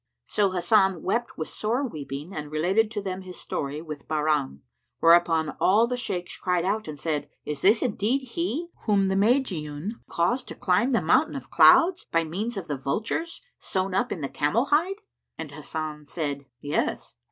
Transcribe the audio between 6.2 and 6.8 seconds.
cried